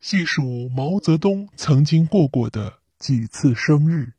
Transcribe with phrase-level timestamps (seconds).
[0.00, 4.14] 细数毛泽东曾经过过的几次生日。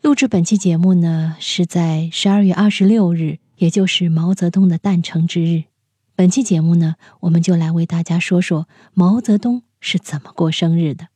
[0.00, 5.64] 录制本期节目呢，是在十二月二十六日，也就是毛泽东的诞辰之日。
[6.14, 11.08] 本期节目呢，我们就来为大家说说毛泽东是怎么过生日的。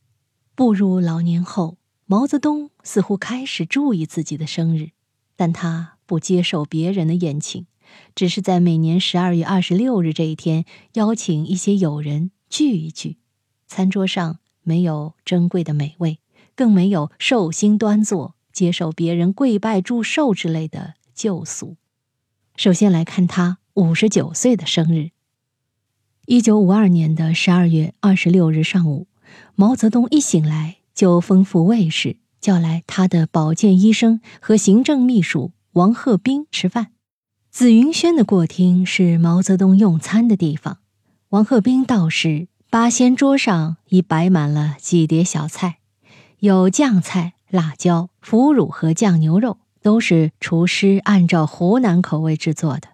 [0.56, 4.90] 步入老年后，毛泽东似乎开始注意自己的生日，
[5.36, 7.66] 但他不接受别人的宴请。
[8.14, 10.64] 只是在每年十二月二十六日这一天，
[10.94, 13.18] 邀请一些友人聚一聚。
[13.66, 16.18] 餐桌上没有珍贵的美味，
[16.54, 21.76] 更没有寿星端坐、接受别人跪拜祝寿之类的旧俗。
[22.56, 25.10] 首先来看他五十九岁的生日。
[26.26, 29.08] 一九五二年的十二月二十六日上午，
[29.54, 36.92] 毛泽东一醒来就吩咐卫士叫来他的保健医生和行政秘书王鹤斌吃饭。
[37.52, 40.78] 紫云轩的过厅是毛泽东用餐的地方。
[41.28, 45.76] 王鹤斌道士八仙桌上已摆满了几碟小菜，
[46.38, 52.88] 有酱菜、辣椒、腐乳和酱牛肉，都是厨师按照湖南口味制作的。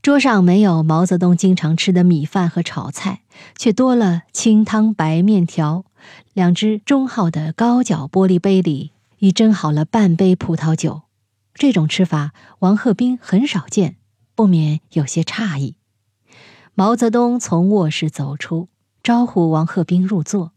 [0.00, 3.20] 桌上没有毛泽东经常吃的米饭和炒菜，
[3.58, 5.84] 却多了清汤白面条。
[6.32, 11.02] 两只中号的高脚玻璃杯里已斟好了半杯葡萄酒。
[11.54, 13.96] 这种吃法，王鹤斌很少见，
[14.34, 15.76] 不免有些诧异。
[16.74, 18.68] 毛泽东从卧室走出，
[19.02, 20.52] 招呼王鹤斌入座。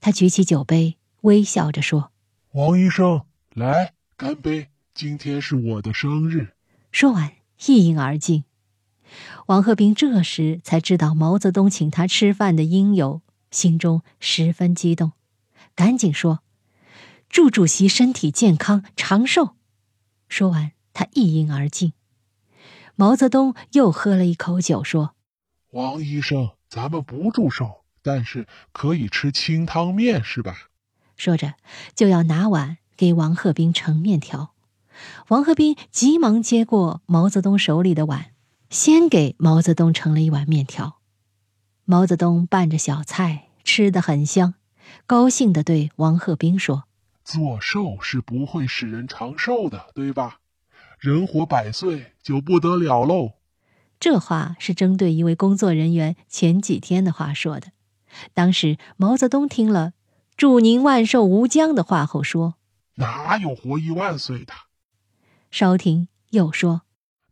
[0.00, 2.10] 他举起酒杯，微笑着说
[2.52, 3.22] ：“王医生，
[3.54, 4.68] 来干杯！
[4.94, 6.54] 今天是我的生日。”
[6.90, 7.32] 说完，
[7.66, 8.44] 一饮而尽。
[9.46, 15.12] 王鹤斌这时才知道毛泽东请他吃饭的因由，心中十分激动，
[15.74, 16.40] 赶紧说
[17.28, 19.56] ：“祝主席身体健康，长寿。”
[20.30, 21.92] 说完，他一饮而尽。
[22.94, 25.14] 毛泽东又喝了一口酒，说
[25.72, 30.70] ：“王医生，咱们不祝寿，但是可以吃清汤面，是吧？”
[31.18, 31.54] 说着，
[31.94, 34.54] 就要拿碗给王鹤斌盛面条。
[35.28, 38.32] 王鹤斌急忙接过毛泽东手里的碗，
[38.70, 41.00] 先给毛泽东盛了一碗面条。
[41.84, 44.54] 毛泽东拌着小菜，吃得很香，
[45.06, 46.84] 高兴地对王鹤斌说。
[47.30, 50.40] 做寿是不会使人长寿的，对吧？
[50.98, 53.34] 人活百岁就不得了喽。
[54.00, 57.68] 这话是针对一位工作人员前几天的话说的。
[58.34, 59.92] 当时毛泽东听了
[60.36, 62.56] “祝您万寿无疆”的话后说
[62.96, 64.52] ：“哪有活一万岁的？”
[65.52, 66.82] 稍停，又说：“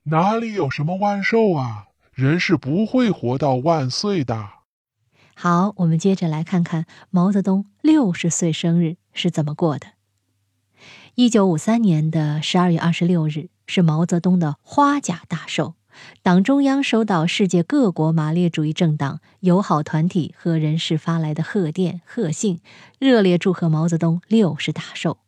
[0.05, 1.89] 哪里有什么万寿啊？
[2.13, 4.51] 人是不会活到万岁的。”
[5.35, 9.89] 好，我们接着来看看毛泽东六十岁生日是怎么过的。
[11.15, 15.75] 一九五三年的十二月二十六日是毛泽东的花甲大寿，
[16.23, 22.61] 党中央收到世界各国马列主义政党、友好团体和人士发来的贺电、贺信，
[23.01, 25.19] 热烈祝贺毛泽东六十大寿。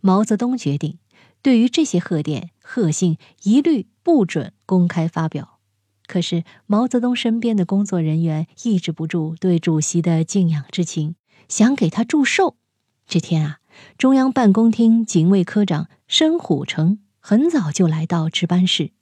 [0.00, 0.98] 毛泽东决定，
[1.42, 5.58] 对于这些贺电、贺信，一律不准公开发表。
[6.06, 11.14] 可是毛泽东身边的工作人员抑制不住对主席的敬仰之情，
[11.46, 12.56] 想给他祝寿。
[13.10, 13.58] 这天啊，
[13.98, 18.92] 中央办公厅警卫科长申虎成很早就来到值班室，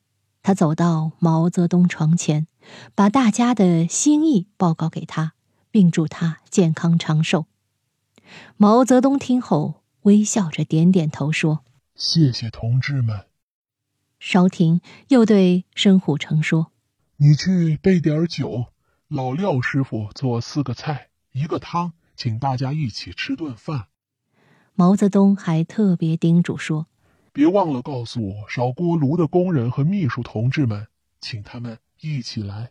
[0.43, 2.47] 他走到毛泽东床前，
[2.95, 5.35] 把大家的心意报告给他，
[5.71, 7.45] 并祝他健康长寿。
[8.57, 11.63] 毛泽东听后微笑着点点头，说
[11.95, 13.27] ：“谢谢同志们。”
[14.19, 16.73] 稍停，又对申虎成说。
[17.19, 18.69] 你去备点酒，
[19.09, 23.89] 老廖师傅做四个菜一个汤，请大家一起吃顿饭。
[24.79, 26.87] 毛泽东还特别叮嘱说
[27.35, 30.87] ：“别忘了告诉我烧锅炉的工人和秘书同志们，
[31.21, 32.71] 请他们一起来。”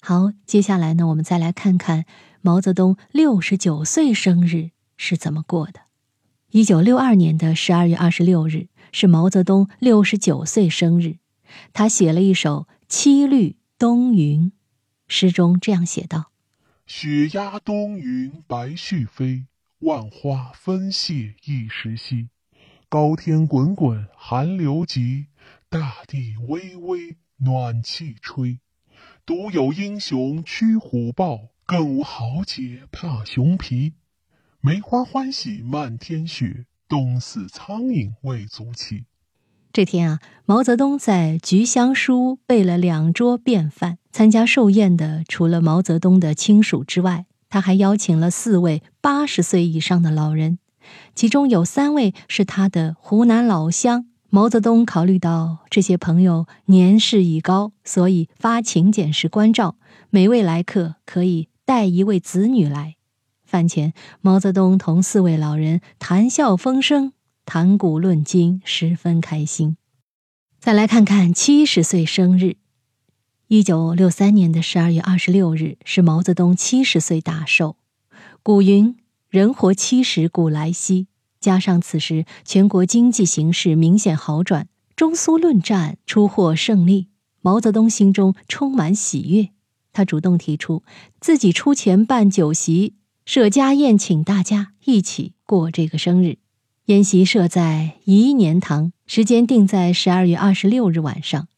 [0.00, 2.06] 好，接下来呢，我们再来看看
[2.40, 5.80] 毛泽东六十九岁生日是怎么过的。
[6.52, 11.18] 一九六二年的十二月二十六日是毛泽东六十九岁生日，
[11.74, 12.66] 他写了一首。
[12.88, 14.50] 七律东云，
[15.08, 16.30] 诗中这样写道
[16.88, 19.44] ：“雪压东云白絮飞，
[19.80, 22.30] 万花纷谢一时稀。
[22.88, 25.26] 高天滚滚寒流急，
[25.68, 28.58] 大地微微暖气吹。
[29.24, 33.92] 独有英雄驱虎豹，更无豪杰怕熊皮。
[34.60, 39.04] 梅花欢喜漫天雪，冻死苍蝇未足奇。”
[39.70, 43.98] 这天啊，毛泽东在菊香书备了两桌便饭。
[44.10, 50.58] 参加寿宴的除了毛泽东的亲属之外，他还邀请了四位八十岁以上的老人，
[51.14, 54.06] 其中有三位是他的湖南老乡。
[54.30, 59.76] 毛泽东考虑到这些朋友年事已高，所以发请柬时关照，
[60.10, 62.96] 每位来客可以带一位子女来。
[63.46, 67.14] 饭前，毛泽东同四位老人谈笑风生，
[67.46, 69.78] 谈古论今，十分开心。
[70.60, 72.56] 再来看看七十岁生日，
[73.50, 77.76] 一九六三年的十二月二十六日是毛泽东七十岁大寿。
[78.42, 78.94] 古云
[79.30, 81.06] ：“人活七十古来稀。”
[81.40, 87.08] 加上此时全国经济形势明显好转，中苏论战出获胜利，
[87.40, 89.48] 毛泽东心中充满喜悦。
[89.94, 90.82] 他主动提出
[91.18, 96.36] 自己出钱办酒席，设家宴，请大家一起过这个生日。
[96.84, 101.48] 宴席设在颐年堂，时间定在十二月二十六日晚上。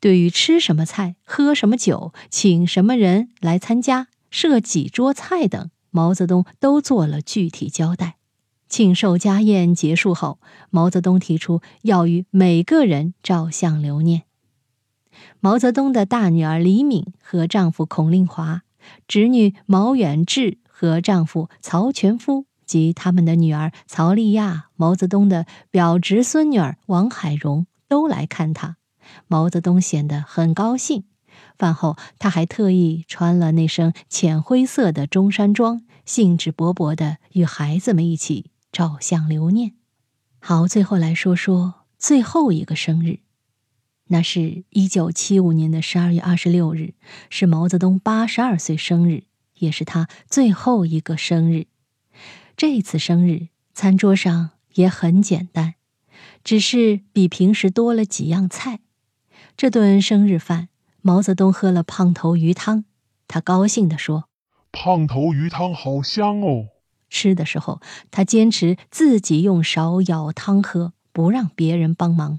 [0.00, 8.16] 对于吃什么菜、喝什么酒、请什么人来参加、设几桌菜等，毛泽东都做了具体交代。
[8.68, 10.38] 庆寿家宴结束后，
[10.70, 14.22] 毛泽东提出要与每个人照相留念。
[15.40, 18.62] 毛泽东的大女儿李敏和丈夫孔令华，
[19.06, 22.46] 侄女毛远志和丈夫曹全夫。
[22.68, 28.76] 及他们的女儿曹丽亚，毛泽东的表侄孙女儿王海荣都来看他，
[29.26, 31.04] 毛泽东显得很高兴。
[31.56, 39.74] 饭后，他还特意穿了那身浅灰色的中山装，兴致勃勃地与孩子们一起照相留念。
[40.40, 43.20] 好，最后来说说最后一个生日，
[44.06, 46.94] 那是一九七五年的十二月二十六日，
[47.28, 49.24] 是毛泽东八十二岁生日，
[49.58, 51.66] 也是他最后一个生日。
[52.56, 55.74] 这次生日餐桌上也很简单，
[56.42, 58.80] 只是比平时多了几样菜。
[59.58, 60.68] 这顿生日饭，
[61.02, 62.84] 毛泽东喝了胖头鱼汤，
[63.26, 64.28] 他高兴地说
[64.70, 66.68] ：“胖头鱼汤好香哦！”
[67.10, 67.80] 吃的时候，
[68.12, 72.38] 他坚持自己用勺舀汤喝，不让别人帮忙。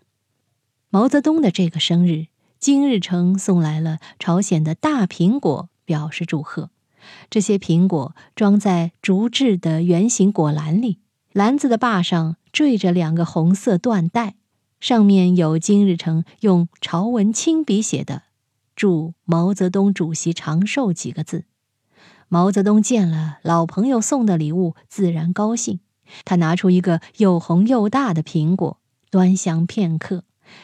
[0.90, 2.28] 毛泽东的这个生日，
[2.58, 6.70] 金日成送来了朝鲜的大苹果，表示祝贺。
[7.30, 11.00] 这些苹果装在竹制的圆形果篮里，
[11.34, 14.36] 篮子的把上缀着两个红色缎带，
[14.80, 18.24] 上面有金日成用朝文亲笔写的
[18.76, 21.46] “祝毛泽东主席长寿”几个字。
[22.28, 25.80] 毛泽东见了老朋友送的礼物，自然高兴。
[26.26, 28.80] 他拿出一个又红又大的苹果，
[29.12, 30.24] 端详片刻，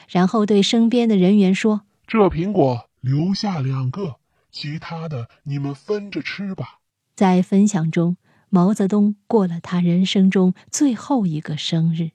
[0.10, 4.16] 然后对身边的人员说：“这苹果留下两个。”
[4.52, 6.80] 其他的你们分着吃吧。
[7.14, 8.16] 在分享中，
[8.50, 12.12] 毛泽东过了他人生中最后一个生日。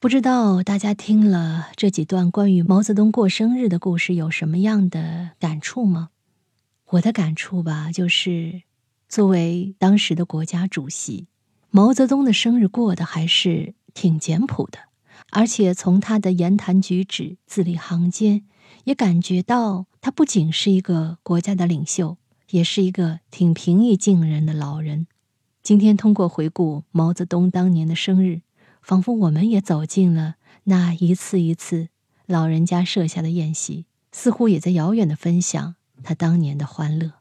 [0.00, 6.10] 不知道大家听了这几段关于毛泽东过生日的故事有什么样的感触吗？
[6.90, 8.62] 我的感触吧，就是
[9.08, 11.26] 作为当时的国家主席，
[11.70, 14.78] 毛泽东的生日过得还是挺简朴的，
[15.32, 18.44] 而且从他的言谈举止、字里行间。
[18.84, 22.18] 也感觉到他不仅是一个国家的领袖，
[22.50, 25.08] 也是一个挺平易近人的老人。
[25.60, 28.42] 今天通过回顾毛泽东当年的生日，
[28.88, 31.88] 仿佛我们也走进了那一次一次
[32.24, 37.12] 老人家设下的宴席，似乎也在遥远的分享他当年的欢乐。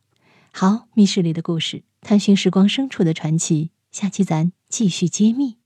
[0.54, 5.57] 好，密室里的故事，探寻时光深处的传奇，下期咱继续揭秘。